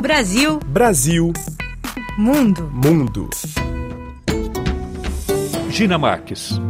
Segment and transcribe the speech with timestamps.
[0.00, 0.60] Brasil.
[0.66, 1.32] Brasil.
[2.16, 2.70] Mundo.
[2.72, 3.28] Mundo.
[5.68, 6.60] Gina Marques.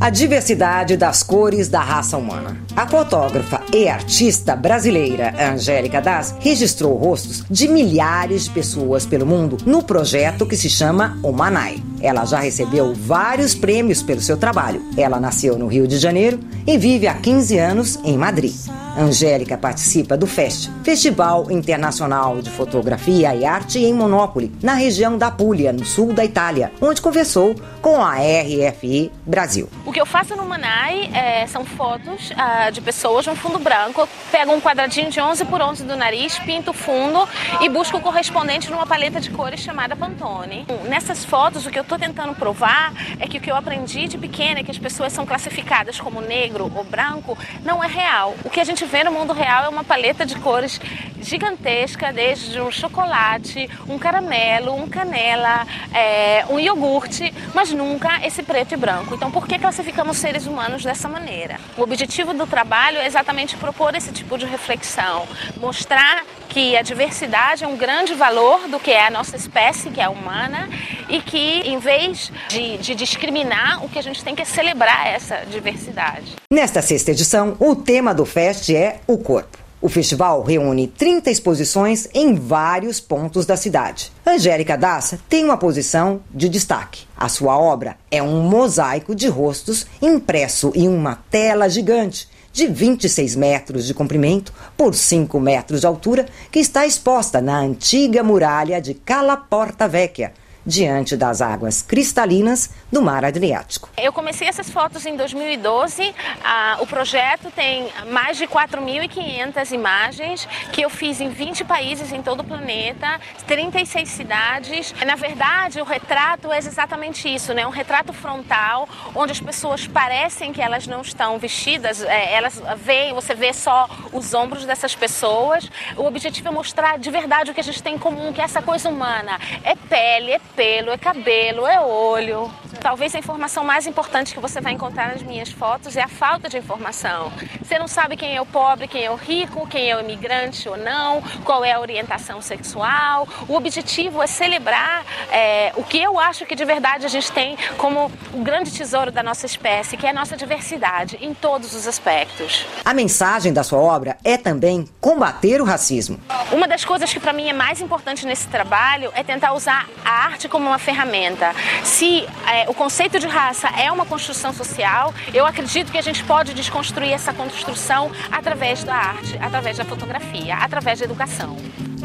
[0.00, 2.56] A diversidade das cores da raça humana.
[2.74, 9.58] A fotógrafa e artista brasileira Angélica Das registrou rostos de milhares de pessoas pelo mundo
[9.66, 11.89] no projeto que se chama Omanai.
[12.02, 14.82] Ela já recebeu vários prêmios pelo seu trabalho.
[14.96, 18.54] Ela nasceu no Rio de Janeiro e vive há 15 anos em Madrid.
[18.96, 25.30] Angélica participa do FEST, Festival Internacional de Fotografia e Arte em Monópole, na região da
[25.30, 29.68] Puglia, no sul da Itália, onde conversou com a RFI Brasil.
[29.86, 34.08] O que eu faço no Manai é, são fotos ah, de pessoas um fundo branco.
[34.30, 37.26] Pego um quadradinho de 11 por 11 do nariz, pinto o fundo
[37.60, 40.66] e busco o correspondente numa paleta de cores chamada Pantone.
[40.88, 44.16] Nessas fotos, o que eu estou tentando provar é que o que eu aprendi de
[44.16, 48.36] pequena, é que as pessoas são classificadas como negro ou branco, não é real.
[48.44, 50.80] O que a gente vê no mundo real é uma paleta de cores
[51.20, 58.72] gigantesca, desde um chocolate, um caramelo, um canela, é, um iogurte, mas nunca esse preto
[58.72, 59.14] e branco.
[59.14, 61.58] Então, por que classificamos seres humanos dessa maneira?
[61.76, 67.62] O objetivo do trabalho é exatamente propor esse tipo de reflexão, mostrar que a diversidade
[67.64, 70.68] é um grande valor do que é a nossa espécie, que é humana,
[71.08, 75.06] e que em vez de, de discriminar, o que a gente tem que é celebrar
[75.06, 76.34] essa diversidade.
[76.52, 79.58] Nesta sexta edição, o tema do Fest é o corpo.
[79.80, 84.12] O festival reúne 30 exposições em vários pontos da cidade.
[84.26, 87.06] Angélica Dassa tem uma posição de destaque.
[87.16, 93.36] A sua obra é um mosaico de rostos impresso em uma tela gigante de 26
[93.36, 98.94] metros de comprimento por 5 metros de altura, que está exposta na antiga muralha de
[98.94, 100.32] Cala Porta Vecchia,
[100.64, 103.88] diante das águas cristalinas do Mar Adriático.
[103.96, 106.14] Eu comecei essas fotos em 2012.
[106.44, 112.22] Ah, o projeto tem mais de 4.500 imagens que eu fiz em 20 países em
[112.22, 114.94] todo o planeta, 36 cidades.
[115.06, 117.66] Na verdade, o retrato é exatamente isso, né?
[117.66, 123.12] Um retrato frontal onde as pessoas parecem que elas não estão vestidas, é, elas veem,
[123.14, 125.70] você vê só os ombros dessas pessoas.
[125.96, 128.44] O objetivo é mostrar de verdade o que a gente tem em comum, que é
[128.44, 129.38] essa coisa humana.
[129.64, 132.50] É pele, é pelo, é cabelo, é olho.
[132.80, 136.48] Talvez a informação mais importante que você vai encontrar nas minhas fotos é a falta
[136.48, 137.30] de informação.
[137.62, 140.68] Você não sabe quem é o pobre, quem é o rico, quem é o imigrante
[140.68, 143.28] ou não, qual é a orientação sexual.
[143.48, 147.56] O objetivo é celebrar é, o que eu acho que de verdade a gente tem
[147.76, 151.86] como o grande tesouro da nossa espécie, que é a nossa diversidade em todos os
[151.86, 152.64] aspectos.
[152.84, 156.18] A mensagem da sua obra é também combater o racismo.
[156.50, 160.10] Uma das coisas que para mim é mais importante nesse trabalho é tentar usar a
[160.10, 165.46] arte como uma ferramenta, se é, o conceito de raça é uma construção social, eu
[165.46, 170.98] acredito que a gente pode desconstruir essa construção através da arte, através da fotografia, através
[170.98, 171.56] da educação.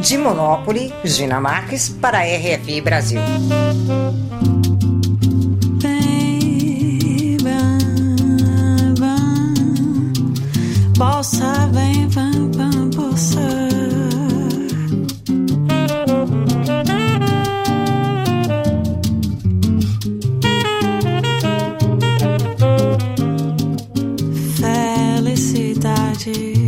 [0.00, 3.20] De Monópole, Gina Marques para a RFI Brasil.
[5.78, 10.12] Vem, vem, vem,
[10.96, 13.59] Bolsa vem, vem, vem, bolsa.
[26.10, 26.59] 끝까지.